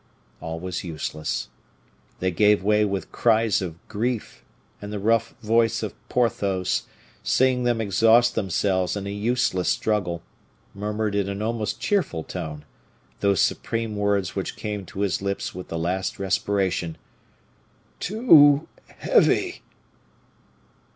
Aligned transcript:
All 0.39 0.59
was 0.59 0.83
useless. 0.83 1.49
They 2.21 2.31
gave 2.31 2.63
way 2.63 2.83
with 2.85 3.11
cries 3.11 3.61
of 3.61 3.77
grief, 3.87 4.43
and 4.81 4.91
the 4.91 4.97
rough 4.97 5.35
voice 5.43 5.83
of 5.83 5.93
Porthos, 6.09 6.87
seeing 7.21 7.65
them 7.65 7.79
exhaust 7.79 8.33
themselves 8.33 8.95
in 8.97 9.05
a 9.05 9.11
useless 9.11 9.69
struggle, 9.69 10.23
murmured 10.73 11.13
in 11.13 11.29
an 11.29 11.43
almost 11.43 11.79
cheerful 11.79 12.23
tone 12.23 12.65
those 13.19 13.41
supreme 13.41 13.95
words 13.95 14.35
which 14.35 14.55
came 14.55 14.87
to 14.87 15.01
his 15.01 15.21
lips 15.21 15.53
with 15.53 15.67
the 15.67 15.77
last 15.77 16.17
respiration, 16.17 16.97
"Too 17.99 18.67
heavy!" 18.87 19.61